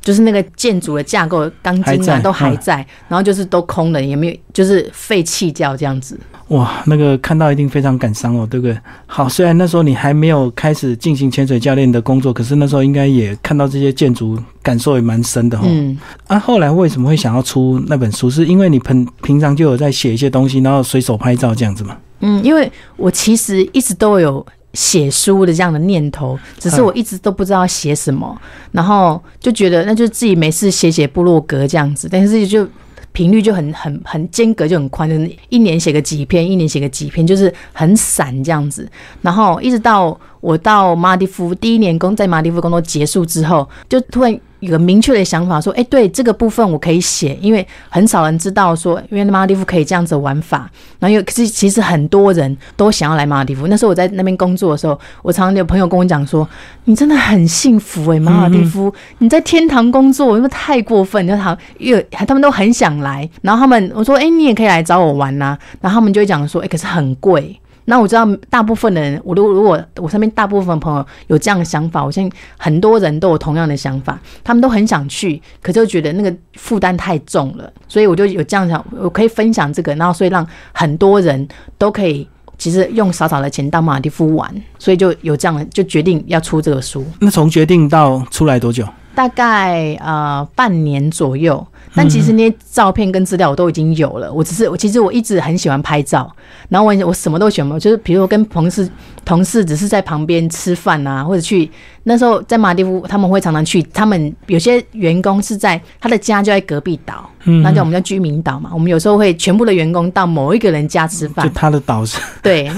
[0.00, 6.18] 就是那个建筑的架构钢筋啊都还在，然后就是都空了，也没有就是废弃掉这样子。
[6.48, 8.76] 哇，那个看到一定非常感伤哦，对不对？
[9.06, 15.64] 好，虽然那时候你还没有开始进行潜水教练的工作，可是那时候应该也看到这些建筑，感受也蛮深的哈。
[15.68, 15.96] 嗯。
[16.26, 18.28] 啊，后来为什么会想要出那本书？
[18.28, 21.96] 是因为你平平常就有在写一些东西，然后随手拍照这样子嘛？
[22.20, 24.44] 嗯，因为我其实一直都有。
[24.74, 28.40] 写书的这样的念头，只是我一直都不知道写什么，
[28.72, 32.66] 然后就觉得那就自己没事写写部落格这样子，但是就
[33.12, 38.88] 频率就很很很间隔就很宽，就是一年写个几篇，一年写个几篇，就是很散这样子，
[39.22, 44.40] 然后一直到我到马蒂夫第一年工在马蒂夫工作结束之后，就突然。
[44.60, 50.70] 有个明确的想法，说，哎，对这个部分我可以写，因为很少人知道说，因为马尔蒂夫可以这样子玩法。
[50.98, 53.66] 然后又可是其实很多人都想要来马尔蒂夫。
[53.66, 56.46] 那时候我在那边工作的时候，我常常有朋友跟我讲说，
[56.84, 63.28] 你真的很幸福哎，马尔蒂夫，你在天堂工作，因为太过分，就好，因为他们都很想来。
[63.42, 65.56] 然后他们我说，哎，你也可以来找我玩呐。
[65.80, 67.59] 然后他们就会讲说，哎，可是很贵。
[67.86, 82.28] 那我知道大部分的人，我如如果我身边大部分朋友有这样的想法，我相信很多人都有同样的想法，他们都很想去，可就觉得那个负担太重了，所以我就有这样想，我可以分享这个，然后所以让很多人都可以，
[82.58, 87.04] 其实用少少的钱到马尔蒂夫玩，所以就有这样，就决定要出这个书。
[87.18, 88.86] 那从决定到出来多久？
[89.14, 91.66] 大概呃半年左右。
[91.94, 96.30] 但其实那些照片跟资料我都已经有了，我只是我其实我一直很喜欢拍照，
[96.68, 98.88] 然后我我什么都喜欢，就是比如说跟同事
[99.24, 101.70] 同事只是在旁边吃饭啊，或者去
[102.04, 107.28] 那时候在马蒂夫他们会常常去，他们有些员工是在他的家就在隔壁岛，
[107.62, 112.70] 那叫我们叫居民岛嘛，我们有时候会全部的员工到某一个人家吃饭，就他的岛上， 对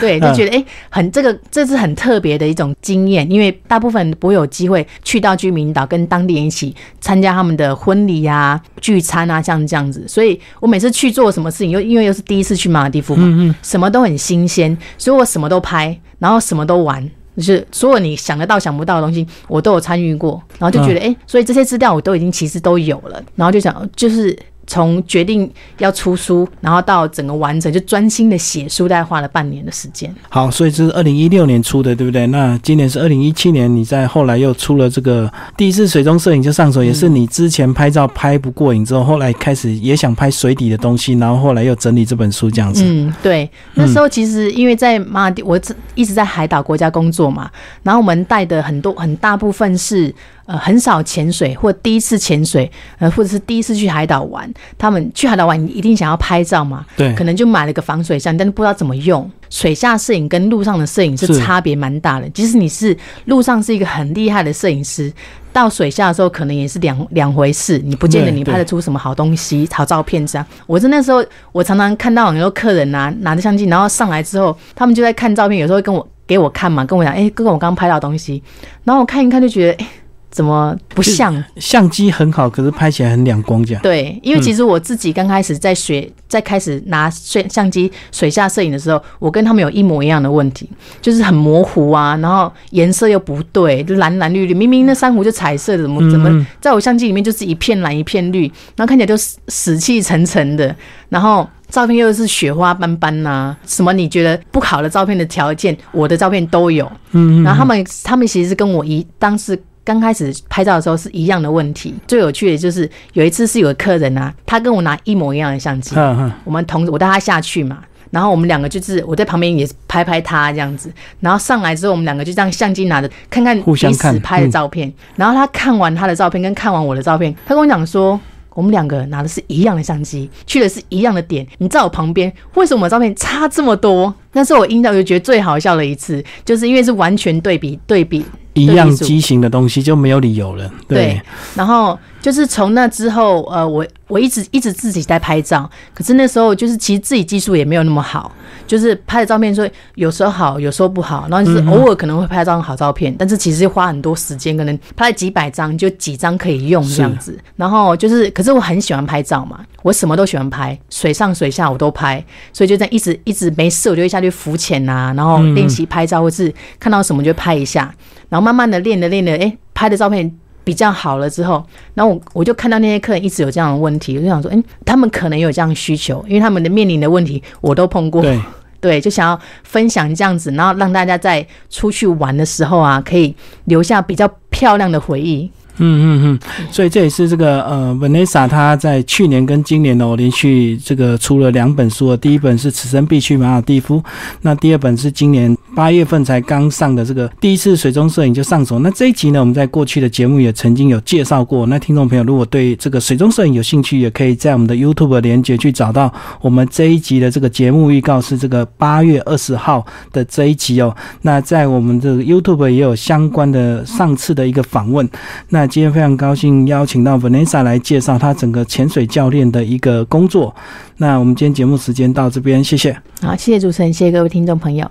[0.00, 8.30] 对，就觉得哎很这个这是很特别的一种经验，因为大部分不会有机会去到居民岛跟当地人一起参加他们的婚礼呀。
[8.40, 17.06] 啊，聚餐啊，像这样子，所以我每次去做什么事情，又因为又是第一次去马尔地夫嘛，什么都很新鲜，所以我什么都拍，然后什么都玩，
[17.40, 24.38] 就是所有你想得到、想不到的东西，我都有参与过，然后就觉得，哎，所以这些资料我都已经其实都有了，然后就想，就是。
[24.66, 30.14] 从决定要出书，然后到整个完成，就专心的写书，大概花了半年的时间。
[30.28, 32.26] 好，所以这是二零一六年出的，对不对？
[32.28, 42.84] 那今年是二零一七年，你在后来又出了这个第一次水中摄影就上手，也是你之前拍照拍不过瘾之后，后来开始也想拍水底的东西，然后后来又整理这本书这样子。
[42.84, 43.50] 嗯，对。
[43.74, 45.58] 那时候其实因为在马尔地，我
[45.94, 47.50] 一直在海岛国家工作嘛，
[47.82, 50.14] 然后我们带的很多很大部分是。
[50.50, 56.84] 呃，很少潜水或第一次潜水，呃，或者是第一次去海岛玩，他们去海岛玩，你一定想要拍照嘛？
[56.96, 59.30] 对，可能就买了个防水箱，但是不知道怎么用。
[59.48, 62.28] 水下摄影跟陆上的摄影是差别蛮大的。
[62.30, 62.96] 即使你是
[63.26, 65.12] 陆上是一个很厉害的摄影师，
[65.52, 67.78] 到水下的时候可能也是两两回事。
[67.84, 70.44] 你不见得你拍得出什么好东西、好照片这样。
[70.66, 78.42] 我是那时候，我常常看到很多客人拿拿着相机，然后上来之后，他们就在看照片，有时候会跟我给我看嘛，跟我讲，哎，哥哥，我刚刚拍到东西，
[78.82, 79.88] 然后我看一看就觉得，哎。
[80.30, 81.42] 怎么不像？
[81.56, 83.82] 相机很好，可是拍起来很亮光，这样。
[83.82, 90.70] 对，因为其实我自己刚开始在学，在开始拿水相机水下摄影的时候，我跟他们有一模一样的问题，
[91.02, 98.42] 就是很模糊啊，然后颜色又不对，就蓝蓝绿绿，明明那珊瑚就彩色的，怎么怎么在我相机里面就是一片蓝一片绿，
[98.76, 100.74] 然后看起来就死死气沉沉的，
[101.08, 106.90] 然后照片又是雪花斑斑呐，什么你觉得不好的照片的条件，我的照片都有。
[107.10, 109.60] 嗯，然后他们他们其实是跟我一当时。
[109.84, 115.96] 刚开始拍照的时候是一样的问题，最有趣的就是有一次是有个客人啊，他跟我拿一模一样的相机，
[116.44, 117.78] 我们同我带他下去嘛，
[118.10, 128.18] 然后我们两个就是我在旁边也拍拍他这样子，然后上来之后我们两个就这样相机拿着看看彼此拍的照片，然后他看完他的照片跟看完我的照片，他跟我讲说。
[128.52, 131.46] 我们两个拿的是一样的相机，去的是一样的点。
[131.58, 134.12] 你在我旁边，为什么照片差这么多？
[134.32, 140.70] 那是我印象就觉得最好笑的一次，就是因为是完全对比对比一样畸形的东西就没有理由了。
[140.88, 141.20] 对，
[141.54, 148.30] 然后就是从那之后，呃，我我一直一直自己在拍照，可是那时候就是其实自己技术也没有那么好，
[148.66, 157.38] 就是拍的照片说有时候好，有时候不好，然后就是偶尔可能会拍张好照片，但是其实花很多时间，可能拍了几百张就几张可以用这样子。
[157.56, 167.94] 然后就是，可是我很喜欢拍照嘛，我什么都喜欢拍，水上水下我都拍，所以就在一直一直没事我就下去浮潜呐，然后练习拍照，或是看到什么就拍一下，
[168.28, 170.30] 然后慢慢的练的练的，哎，拍的照片。
[170.70, 178.40] 比较好了之后，然后我我就看到那些客人一直有这样的问题，我就想说，哎，他们可能有这样需求，因为他们的面临的问题我都碰过，对，
[178.80, 185.50] 对，就想要分享这样子，然后让大家在出去玩的时候啊，可以留下比较漂亮的回忆。
[185.82, 186.38] 嗯嗯嗯，
[186.70, 193.96] 所以这也是这个呃，Vanessa 她在去年跟今年哦，连续这个出了两本书，第一本是《此生必去马尔蒂夫》，
[194.42, 198.78] 那第二本是今年八月份才刚上的这个第一次水中摄影就上手。
[198.80, 201.64] 那这一集呢，我们在过去的节目也曾经有介绍过。
[201.66, 206.12] 那听众朋友如果对这个水中摄影有兴趣，也可以在我们的 YouTube 连接去找到
[206.42, 210.94] 我们这一集的这个节目预告，是这个八月二十号的这一集哦。
[211.22, 215.08] 那在我们的 YouTube 也有相关的上次的一个访问。
[215.48, 220.52] 那今天非常高兴邀请到 Vanessa 来介绍她整个潜水教练的一个工作。
[220.96, 222.92] 那我们今天节目时间到这边，谢谢。
[223.22, 224.90] 好，谢谢主持人，谢谢各位听众朋友。